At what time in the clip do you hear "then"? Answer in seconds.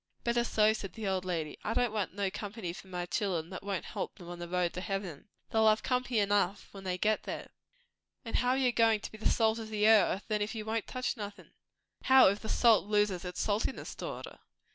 10.27-10.41